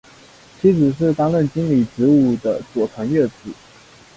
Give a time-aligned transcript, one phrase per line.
[0.59, 3.33] 妻子是担任经理职务的佐藤悦子。